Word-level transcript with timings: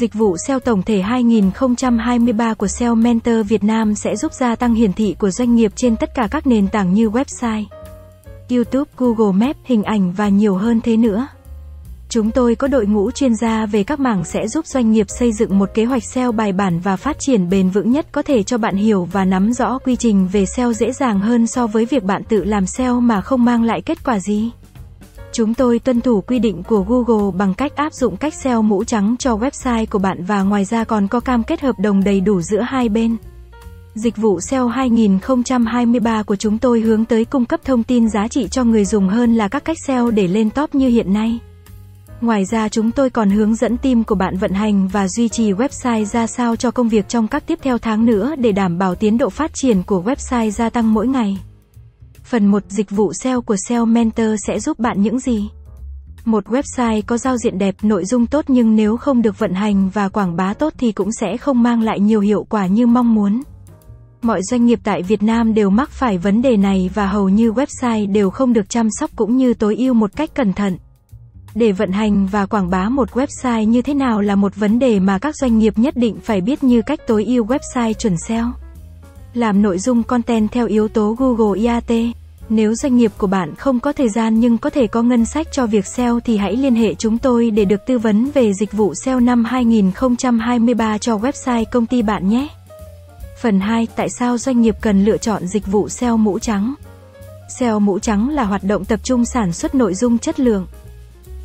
Dịch 0.00 0.14
vụ 0.14 0.36
SEO 0.46 0.60
tổng 0.60 0.82
thể 0.82 1.00
2023 1.00 2.54
của 2.54 2.66
SEO 2.66 2.94
Mentor 2.94 3.46
Việt 3.48 3.64
Nam 3.64 3.94
sẽ 3.94 4.16
giúp 4.16 4.32
gia 4.32 4.56
tăng 4.56 4.74
hiển 4.74 4.92
thị 4.92 5.16
của 5.18 5.30
doanh 5.30 5.54
nghiệp 5.54 5.72
trên 5.76 5.96
tất 5.96 6.14
cả 6.14 6.28
các 6.30 6.46
nền 6.46 6.68
tảng 6.68 6.94
như 6.94 7.08
website, 7.08 7.64
YouTube, 8.50 8.90
Google 8.96 9.46
Maps, 9.46 9.58
hình 9.64 9.82
ảnh 9.82 10.12
và 10.12 10.28
nhiều 10.28 10.54
hơn 10.54 10.80
thế 10.80 10.96
nữa. 10.96 11.26
Chúng 12.08 12.30
tôi 12.30 12.54
có 12.54 12.68
đội 12.68 12.86
ngũ 12.86 13.10
chuyên 13.10 13.34
gia 13.34 13.66
về 13.66 13.82
các 13.82 14.00
mảng 14.00 14.24
sẽ 14.24 14.48
giúp 14.48 14.66
doanh 14.66 14.92
nghiệp 14.92 15.06
xây 15.08 15.32
dựng 15.32 15.58
một 15.58 15.70
kế 15.74 15.84
hoạch 15.84 16.04
SEO 16.04 16.32
bài 16.32 16.52
bản 16.52 16.80
và 16.80 16.96
phát 16.96 17.18
triển 17.18 17.50
bền 17.50 17.70
vững 17.70 17.90
nhất 17.90 18.06
có 18.12 18.22
thể 18.22 18.42
cho 18.42 18.58
bạn 18.58 18.76
hiểu 18.76 19.08
và 19.12 19.24
nắm 19.24 19.52
rõ 19.52 19.78
quy 19.78 19.96
trình 19.96 20.28
về 20.32 20.46
SEO 20.46 20.72
dễ 20.72 20.92
dàng 20.92 21.20
hơn 21.20 21.46
so 21.46 21.66
với 21.66 21.84
việc 21.84 22.04
bạn 22.04 22.22
tự 22.24 22.44
làm 22.44 22.66
SEO 22.66 23.00
mà 23.00 23.20
không 23.20 23.44
mang 23.44 23.62
lại 23.62 23.82
kết 23.82 24.04
quả 24.04 24.18
gì. 24.18 24.50
Chúng 25.36 25.54
tôi 25.54 25.78
tuân 25.78 26.00
thủ 26.00 26.20
quy 26.20 26.38
định 26.38 26.62
của 26.62 26.84
Google 26.88 27.38
bằng 27.38 27.54
cách 27.54 27.76
áp 27.76 27.94
dụng 27.94 28.16
cách 28.16 28.34
SEO 28.34 28.62
mũ 28.62 28.84
trắng 28.84 29.16
cho 29.18 29.36
website 29.36 29.86
của 29.90 29.98
bạn 29.98 30.24
và 30.24 30.42
ngoài 30.42 30.64
ra 30.64 30.84
còn 30.84 31.08
có 31.08 31.20
cam 31.20 31.42
kết 31.42 31.60
hợp 31.60 31.78
đồng 31.78 32.04
đầy 32.04 32.20
đủ 32.20 32.40
giữa 32.40 32.60
hai 32.60 32.88
bên. 32.88 33.16
Dịch 33.94 34.16
vụ 34.16 34.40
SEO 34.40 34.68
2023 34.68 36.22
của 36.22 36.36
chúng 36.36 36.58
tôi 36.58 36.80
hướng 36.80 37.04
tới 37.04 37.24
cung 37.24 37.44
cấp 37.44 37.60
thông 37.64 37.82
tin 37.82 38.08
giá 38.08 38.28
trị 38.28 38.48
cho 38.50 38.64
người 38.64 38.84
dùng 38.84 39.08
hơn 39.08 39.34
là 39.34 39.48
các 39.48 39.64
cách 39.64 39.76
SEO 39.86 40.10
để 40.10 40.28
lên 40.28 40.50
top 40.50 40.74
như 40.74 40.88
hiện 40.88 41.12
nay. 41.12 41.38
Ngoài 42.20 42.44
ra, 42.44 42.68
chúng 42.68 42.90
tôi 42.90 43.10
còn 43.10 43.30
hướng 43.30 43.54
dẫn 43.54 43.78
team 43.78 44.04
của 44.04 44.14
bạn 44.14 44.36
vận 44.36 44.52
hành 44.52 44.88
và 44.88 45.08
duy 45.08 45.28
trì 45.28 45.52
website 45.52 46.04
ra 46.04 46.26
sao 46.26 46.56
cho 46.56 46.70
công 46.70 46.88
việc 46.88 47.08
trong 47.08 47.28
các 47.28 47.46
tiếp 47.46 47.58
theo 47.62 47.78
tháng 47.78 48.06
nữa 48.06 48.34
để 48.38 48.52
đảm 48.52 48.78
bảo 48.78 48.94
tiến 48.94 49.18
độ 49.18 49.30
phát 49.30 49.50
triển 49.54 49.82
của 49.82 50.02
website 50.02 50.50
gia 50.50 50.70
tăng 50.70 50.94
mỗi 50.94 51.06
ngày. 51.06 51.38
Phần 52.28 52.46
1 52.46 52.62
Dịch 52.68 52.90
vụ 52.90 53.12
SEO 53.12 53.42
của 53.42 53.56
SEO 53.68 53.84
Mentor 53.84 54.26
sẽ 54.46 54.60
giúp 54.60 54.78
bạn 54.78 55.02
những 55.02 55.18
gì? 55.18 55.48
Một 56.24 56.44
website 56.46 57.02
có 57.06 57.18
giao 57.18 57.36
diện 57.36 57.58
đẹp, 57.58 57.74
nội 57.82 58.04
dung 58.04 58.26
tốt 58.26 58.44
nhưng 58.48 58.76
nếu 58.76 58.96
không 58.96 59.22
được 59.22 59.38
vận 59.38 59.54
hành 59.54 59.90
và 59.90 60.08
quảng 60.08 60.36
bá 60.36 60.54
tốt 60.54 60.72
thì 60.78 60.92
cũng 60.92 61.12
sẽ 61.12 61.36
không 61.36 61.62
mang 61.62 61.82
lại 61.82 62.00
nhiều 62.00 62.20
hiệu 62.20 62.46
quả 62.48 62.66
như 62.66 62.86
mong 62.86 63.14
muốn. 63.14 63.42
Mọi 64.22 64.40
doanh 64.42 64.66
nghiệp 64.66 64.80
tại 64.84 65.02
Việt 65.02 65.22
Nam 65.22 65.54
đều 65.54 65.70
mắc 65.70 65.90
phải 65.90 66.18
vấn 66.18 66.42
đề 66.42 66.56
này 66.56 66.90
và 66.94 67.06
hầu 67.06 67.28
như 67.28 67.52
website 67.52 68.12
đều 68.12 68.30
không 68.30 68.52
được 68.52 68.68
chăm 68.68 68.88
sóc 68.90 69.10
cũng 69.16 69.36
như 69.36 69.54
tối 69.54 69.76
ưu 69.76 69.94
một 69.94 70.10
cách 70.16 70.34
cẩn 70.34 70.52
thận. 70.52 70.78
Để 71.54 71.72
vận 71.72 71.92
hành 71.92 72.26
và 72.26 72.46
quảng 72.46 72.70
bá 72.70 72.88
một 72.88 73.10
website 73.10 73.64
như 73.64 73.82
thế 73.82 73.94
nào 73.94 74.20
là 74.20 74.34
một 74.34 74.56
vấn 74.56 74.78
đề 74.78 75.00
mà 75.00 75.18
các 75.18 75.36
doanh 75.36 75.58
nghiệp 75.58 75.78
nhất 75.78 75.96
định 75.96 76.16
phải 76.22 76.40
biết 76.40 76.64
như 76.64 76.82
cách 76.86 77.00
tối 77.06 77.24
ưu 77.24 77.46
website 77.46 77.92
chuẩn 77.92 78.16
SEO. 78.28 78.52
Làm 79.36 79.62
nội 79.62 79.78
dung 79.78 80.02
content 80.02 80.52
theo 80.52 80.66
yếu 80.66 80.88
tố 80.88 81.16
Google 81.18 81.60
IAT. 81.60 82.14
Nếu 82.48 82.74
doanh 82.74 82.96
nghiệp 82.96 83.12
của 83.18 83.26
bạn 83.26 83.54
không 83.54 83.80
có 83.80 83.92
thời 83.92 84.08
gian 84.08 84.40
nhưng 84.40 84.58
có 84.58 84.70
thể 84.70 84.86
có 84.86 85.02
ngân 85.02 85.24
sách 85.24 85.46
cho 85.52 85.66
việc 85.66 85.86
SEO 85.86 86.20
thì 86.20 86.36
hãy 86.36 86.56
liên 86.56 86.74
hệ 86.74 86.94
chúng 86.94 87.18
tôi 87.18 87.50
để 87.50 87.64
được 87.64 87.86
tư 87.86 87.98
vấn 87.98 88.30
về 88.34 88.52
dịch 88.54 88.72
vụ 88.72 88.94
SEO 88.94 89.20
năm 89.20 89.44
2023 89.44 90.98
cho 90.98 91.16
website 91.16 91.64
công 91.72 91.86
ty 91.86 92.02
bạn 92.02 92.28
nhé. 92.28 92.48
Phần 93.42 93.60
2, 93.60 93.86
tại 93.96 94.08
sao 94.10 94.38
doanh 94.38 94.60
nghiệp 94.60 94.76
cần 94.80 95.04
lựa 95.04 95.16
chọn 95.16 95.46
dịch 95.46 95.66
vụ 95.66 95.88
SEO 95.88 96.16
mũ 96.16 96.38
trắng? 96.38 96.74
SEO 97.58 97.80
mũ 97.80 97.98
trắng 97.98 98.28
là 98.28 98.44
hoạt 98.44 98.64
động 98.64 98.84
tập 98.84 99.00
trung 99.02 99.24
sản 99.24 99.52
xuất 99.52 99.74
nội 99.74 99.94
dung 99.94 100.18
chất 100.18 100.40
lượng 100.40 100.66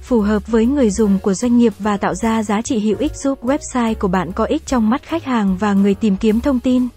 phù 0.02 0.22
hợp 0.22 0.48
với 0.48 0.66
người 0.66 0.90
dùng 0.90 1.20
của 1.20 1.34
doanh 1.34 1.58
nghiệp 1.58 1.74
và 1.80 1.98
tạo 1.98 2.16
ra 2.16 2.44
giá 2.44 2.62
trị 2.62 2.80
hữu 2.80 2.98
ích 3.00 3.16
giúp 3.16 3.46
website 3.46 3.96
của 4.00 4.08
bạn 4.08 4.32
có 4.32 4.46
ích 4.46 4.66
trong 4.66 4.90
mắt 4.90 5.04
khách 5.04 5.24
hàng 5.24 5.58
và 5.58 5.74
người 5.74 5.96
tìm 5.96 6.18
kiếm 6.18 6.40
thông 6.40 6.60
tin. 6.60 6.88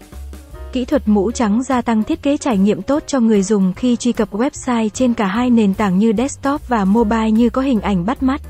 Kỹ 0.75 0.85
thuật 0.85 1.07
mũ 1.07 1.31
trắng 1.31 1.63
gia 1.63 1.81
tăng 1.81 2.03
thiết 2.03 2.21
kế 2.21 2.37
trải 2.37 2.57
nghiệm 2.57 2.81
tốt 2.81 3.03
cho 3.07 3.19
người 3.19 3.43
dùng 3.43 3.73
khi 3.73 3.95
truy 3.95 4.11
cập 4.11 4.33
website 4.33 4.89
trên 4.89 5.13
cả 5.13 5.25
hai 5.27 5.49
nền 5.49 5.73
tảng 5.73 5.97
như 5.97 6.13
desktop 6.17 6.67
và 6.67 6.85
mobile 6.85 7.31
như 7.31 7.49
có 7.49 7.61
hình 7.61 7.81
ảnh 7.81 8.05
bắt 8.05 8.23
mắt. 8.23 8.41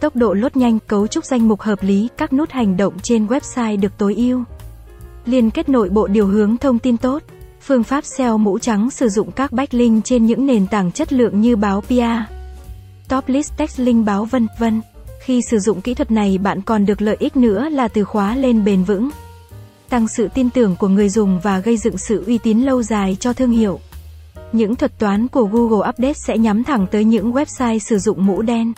Tốc 0.00 0.16
độ 0.16 0.34
lốt 0.34 0.56
nhanh, 0.56 0.78
cấu 0.86 1.06
trúc 1.06 1.24
danh 1.24 1.48
mục 1.48 1.60
hợp 1.60 1.82
lý, 1.82 2.08
các 2.16 2.32
nút 2.32 2.50
hành 2.50 2.76
động 2.76 2.94
trên 3.02 3.26
website 3.26 3.80
được 3.80 3.98
tối 3.98 4.14
ưu. 4.14 4.44
Liên 5.26 5.50
kết 5.50 5.68
nội 5.68 5.88
bộ 5.88 6.06
điều 6.06 6.26
hướng 6.26 6.56
thông 6.56 6.78
tin 6.78 6.96
tốt. 6.96 7.22
Phương 7.62 7.82
pháp 7.82 8.04
SEO 8.04 8.38
mũ 8.38 8.58
trắng 8.58 8.90
sử 8.90 9.08
dụng 9.08 9.30
các 9.30 9.52
backlink 9.52 10.04
trên 10.04 10.26
những 10.26 10.46
nền 10.46 10.66
tảng 10.66 10.92
chất 10.92 11.12
lượng 11.12 11.40
như 11.40 11.56
báo 11.56 11.80
PR 11.80 12.32
top 13.08 13.28
list 13.28 13.52
text 13.56 13.80
link 13.80 14.06
báo 14.06 14.24
vân 14.24 14.46
vân. 14.58 14.80
Khi 15.20 15.42
sử 15.50 15.58
dụng 15.58 15.80
kỹ 15.80 15.94
thuật 15.94 16.10
này 16.10 16.38
bạn 16.38 16.60
còn 16.62 16.86
được 16.86 17.02
lợi 17.02 17.16
ích 17.18 17.36
nữa 17.36 17.68
là 17.68 17.88
từ 17.88 18.04
khóa 18.04 18.36
lên 18.36 18.64
bền 18.64 18.84
vững. 18.84 19.10
Tăng 19.88 20.08
sự 20.08 20.28
tin 20.34 20.50
tưởng 20.50 20.76
của 20.76 20.88
người 20.88 21.08
dùng 21.08 21.40
và 21.42 21.58
gây 21.58 21.76
dựng 21.76 21.98
sự 21.98 22.24
uy 22.26 22.38
tín 22.38 22.60
lâu 22.60 22.82
dài 22.82 23.16
cho 23.20 23.32
thương 23.32 23.50
hiệu. 23.50 23.80
Những 24.52 24.76
thuật 24.76 24.98
toán 24.98 25.28
của 25.28 25.44
Google 25.44 25.88
Update 25.88 26.14
sẽ 26.26 26.38
nhắm 26.38 26.64
thẳng 26.64 26.86
tới 26.90 27.04
những 27.04 27.32
website 27.32 27.78
sử 27.78 27.98
dụng 27.98 28.26
mũ 28.26 28.42
đen. 28.42 28.72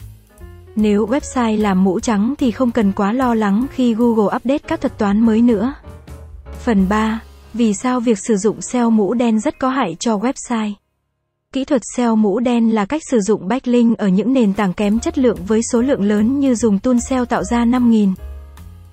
Nếu 0.76 1.06
website 1.06 1.60
làm 1.60 1.84
mũ 1.84 2.00
trắng 2.00 2.34
thì 2.38 2.50
không 2.50 2.70
cần 2.70 2.92
quá 2.92 3.12
lo 3.12 3.34
lắng 3.34 3.66
khi 3.72 3.94
Google 3.94 4.36
update 4.36 4.58
các 4.58 4.80
thuật 4.80 4.98
toán 4.98 5.20
mới 5.20 5.42
nữa. 5.42 5.74
Phần 6.64 6.88
3. 6.88 7.20
Vì 7.54 7.74
sao 7.74 8.00
việc 8.00 8.18
sử 8.18 8.36
dụng 8.36 8.60
SEO 8.60 8.90
mũ 8.90 9.14
đen 9.14 9.40
rất 9.40 9.58
có 9.58 9.68
hại 9.68 9.96
cho 9.98 10.18
website? 10.18 10.72
Kỹ 11.52 11.64
thuật 11.64 11.82
SEO 11.96 12.16
mũ 12.16 12.40
đen 12.40 12.74
là 12.74 12.84
cách 12.84 13.02
sử 13.10 13.20
dụng 13.20 13.48
backlink 13.48 13.98
ở 13.98 14.08
những 14.08 14.32
nền 14.32 14.54
tảng 14.54 14.72
kém 14.72 15.00
chất 15.00 15.18
lượng 15.18 15.38
với 15.46 15.60
số 15.72 15.80
lượng 15.80 16.02
lớn 16.02 16.40
như 16.40 16.54
dùng 16.54 16.78
tool 16.78 16.98
SEO 16.98 17.24
tạo 17.24 17.44
ra 17.44 17.64
5.000, 17.64 18.14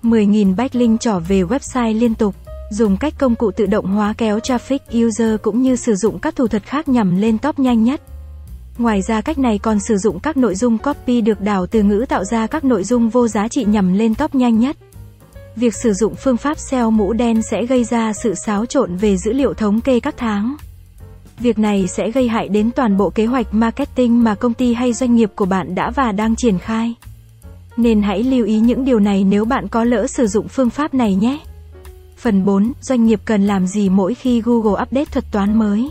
10.000 0.05 0.55
backlink 0.55 1.01
trở 1.01 1.19
về 1.19 1.41
website 1.41 1.99
liên 1.99 2.15
tục, 2.15 2.35
dùng 2.71 2.97
cách 2.97 3.13
công 3.17 3.35
cụ 3.35 3.51
tự 3.51 3.65
động 3.65 3.85
hóa 3.85 4.13
kéo 4.17 4.39
traffic 4.39 5.07
user 5.07 5.35
cũng 5.41 5.61
như 5.61 5.75
sử 5.75 5.95
dụng 5.95 6.19
các 6.19 6.35
thủ 6.35 6.47
thuật 6.47 6.63
khác 6.63 6.87
nhằm 6.89 7.21
lên 7.21 7.37
top 7.37 7.59
nhanh 7.59 7.83
nhất. 7.83 8.01
Ngoài 8.77 9.01
ra 9.01 9.21
cách 9.21 9.37
này 9.37 9.57
còn 9.57 9.79
sử 9.79 9.97
dụng 9.97 10.19
các 10.19 10.37
nội 10.37 10.55
dung 10.55 10.77
copy 10.77 11.21
được 11.21 11.41
đảo 11.41 11.67
từ 11.67 11.83
ngữ 11.83 12.05
tạo 12.09 12.23
ra 12.23 12.47
các 12.47 12.63
nội 12.63 12.83
dung 12.83 13.09
vô 13.09 13.27
giá 13.27 13.47
trị 13.47 13.65
nhằm 13.65 13.93
lên 13.93 14.15
top 14.15 14.35
nhanh 14.35 14.59
nhất. 14.59 14.77
Việc 15.55 15.75
sử 15.75 15.93
dụng 15.93 16.15
phương 16.15 16.37
pháp 16.37 16.59
SEO 16.59 16.91
mũ 16.91 17.13
đen 17.13 17.41
sẽ 17.41 17.65
gây 17.65 17.83
ra 17.83 18.13
sự 18.13 18.33
xáo 18.35 18.65
trộn 18.65 18.95
về 18.95 19.17
dữ 19.17 19.33
liệu 19.33 19.53
thống 19.53 19.81
kê 19.81 19.99
các 19.99 20.15
tháng. 20.17 20.55
Việc 21.39 21.59
này 21.59 21.87
sẽ 21.87 22.11
gây 22.11 22.27
hại 22.27 22.47
đến 22.47 22.71
toàn 22.71 22.97
bộ 22.97 23.09
kế 23.09 23.25
hoạch 23.25 23.53
marketing 23.53 24.23
mà 24.23 24.35
công 24.35 24.53
ty 24.53 24.73
hay 24.73 24.93
doanh 24.93 25.15
nghiệp 25.15 25.31
của 25.35 25.45
bạn 25.45 25.75
đã 25.75 25.91
và 25.91 26.11
đang 26.11 26.35
triển 26.35 26.59
khai. 26.59 26.95
Nên 27.77 28.01
hãy 28.01 28.23
lưu 28.23 28.45
ý 28.45 28.59
những 28.59 28.85
điều 28.85 28.99
này 28.99 29.23
nếu 29.23 29.45
bạn 29.45 29.67
có 29.67 29.83
lỡ 29.83 30.07
sử 30.07 30.27
dụng 30.27 30.47
phương 30.47 30.69
pháp 30.69 30.93
này 30.93 31.15
nhé. 31.15 31.39
Phần 32.17 32.45
4, 32.45 32.71
doanh 32.81 33.05
nghiệp 33.05 33.19
cần 33.25 33.47
làm 33.47 33.67
gì 33.67 33.89
mỗi 33.89 34.13
khi 34.13 34.41
Google 34.41 34.83
update 34.83 35.05
thuật 35.05 35.25
toán 35.31 35.59
mới? 35.59 35.89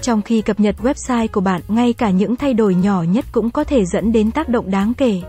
Trong 0.00 0.22
khi 0.22 0.42
cập 0.42 0.60
nhật 0.60 0.76
website 0.82 1.28
của 1.32 1.40
bạn, 1.40 1.60
ngay 1.68 1.92
cả 1.92 2.10
những 2.10 2.36
thay 2.36 2.54
đổi 2.54 2.74
nhỏ 2.74 3.02
nhất 3.02 3.24
cũng 3.32 3.50
có 3.50 3.64
thể 3.64 3.84
dẫn 3.84 4.12
đến 4.12 4.30
tác 4.30 4.48
động 4.48 4.70
đáng 4.70 4.94
kể. 4.94 5.20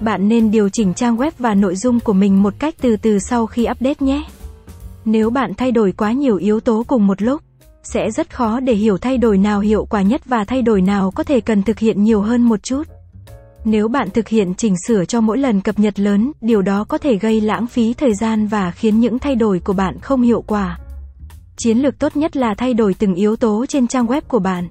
Bạn 0.00 0.28
nên 0.28 0.50
điều 0.50 0.68
chỉnh 0.68 0.94
trang 0.94 1.16
web 1.16 1.30
và 1.38 1.54
nội 1.54 1.76
dung 1.76 2.00
của 2.00 2.12
mình 2.12 2.42
một 2.42 2.54
cách 2.58 2.74
từ 2.80 2.96
từ 2.96 3.18
sau 3.18 3.46
khi 3.46 3.66
update 3.70 3.94
nhé. 4.00 4.24
Nếu 5.04 5.30
bạn 5.30 5.54
thay 5.54 5.72
đổi 5.72 5.92
quá 5.92 6.12
nhiều 6.12 6.36
yếu 6.36 6.60
tố 6.60 6.84
cùng 6.86 7.06
một 7.06 7.22
lúc, 7.22 7.40
sẽ 7.82 8.10
rất 8.10 8.34
khó 8.34 8.60
để 8.60 8.74
hiểu 8.74 8.98
thay 8.98 9.18
đổi 9.18 9.38
nào 9.38 9.60
hiệu 9.60 9.86
quả 9.90 10.02
nhất 10.02 10.20
và 10.24 10.44
thay 10.44 10.62
đổi 10.62 10.80
nào 10.82 11.10
có 11.10 11.24
thể 11.24 11.40
cần 11.40 11.62
thực 11.62 11.78
hiện 11.78 12.04
nhiều 12.04 12.20
hơn 12.20 12.42
một 12.42 12.62
chút. 12.62 12.82
Nếu 13.64 13.88
bạn 13.88 14.10
thực 14.10 14.28
hiện 14.28 14.54
chỉnh 14.54 14.74
sửa 14.86 15.04
cho 15.04 15.20
mỗi 15.20 15.38
lần 15.38 15.60
cập 15.60 15.78
nhật 15.78 16.00
lớn, 16.00 16.32
điều 16.40 16.62
đó 16.62 16.84
có 16.84 16.98
thể 16.98 17.16
gây 17.16 17.40
lãng 17.40 17.66
phí 17.66 17.94
thời 17.94 18.14
gian 18.14 18.46
và 18.46 18.70
khiến 18.70 19.00
những 19.00 19.18
thay 19.18 19.34
đổi 19.34 19.60
của 19.60 19.72
bạn 19.72 19.98
không 19.98 20.22
hiệu 20.22 20.42
quả. 20.46 20.78
Chiến 21.56 21.78
lược 21.78 21.98
tốt 21.98 22.16
nhất 22.16 22.36
là 22.36 22.54
thay 22.54 22.74
đổi 22.74 22.94
từng 22.94 23.14
yếu 23.14 23.36
tố 23.36 23.66
trên 23.68 23.86
trang 23.86 24.06
web 24.06 24.20
của 24.28 24.38
bạn. 24.38 24.68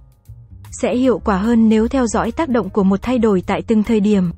Sẽ 0.72 0.96
hiệu 0.96 1.20
quả 1.20 1.38
hơn 1.38 1.70
nếu 1.70 1.88
theo 1.88 2.08
dõi 2.08 2.32
tác 2.32 2.50
động 2.50 2.70
của 2.70 2.84
một 2.84 3.02
thay 3.02 3.20
đổi 3.20 3.44
tại 3.48 3.62
từng 3.62 3.84
thời 3.84 4.00
điểm. 4.00 4.32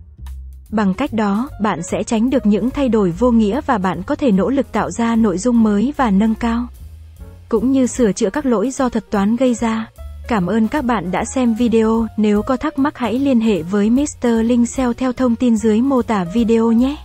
Bằng 0.69 0.93
cách 0.93 1.13
đó, 1.13 1.49
bạn 1.61 1.83
sẽ 1.83 2.03
tránh 2.03 2.29
được 2.29 2.45
những 2.45 2.69
thay 2.69 2.89
đổi 2.89 3.11
vô 3.11 3.31
nghĩa 3.31 3.61
và 3.65 3.77
bạn 3.77 4.03
có 4.03 4.15
thể 4.15 4.31
nỗ 4.31 4.49
lực 4.49 4.71
tạo 4.71 4.91
ra 4.91 5.15
nội 5.15 5.37
dung 5.37 5.63
mới 5.63 5.93
và 5.97 6.11
nâng 6.11 6.35
cao 6.35 6.67
cũng 7.51 7.71
như 7.71 7.87
sửa 7.87 8.11
chữa 8.11 8.29
các 8.29 8.45
lỗi 8.45 8.71
do 8.71 8.89
thuật 8.89 9.11
toán 9.11 9.35
gây 9.35 9.53
ra. 9.53 9.89
Cảm 10.31 10.47
ơn 10.47 10.67
các 10.67 10.85
bạn 10.85 11.11
đã 11.11 11.25
xem 11.25 11.53
video, 11.53 12.07
nếu 12.17 12.41
có 12.41 12.57
thắc 12.57 12.79
mắc 12.79 12.97
hãy 12.97 13.19
liên 13.19 13.39
hệ 13.39 13.61
với 13.61 13.89
Mr. 13.89 14.27
Linh 14.43 14.65
SEO 14.65 14.93
theo 14.93 15.13
thông 15.13 15.35
tin 15.35 15.57
dưới 15.57 15.81
mô 15.81 16.01
tả 16.01 16.25
video 16.33 16.71
nhé. 16.71 16.97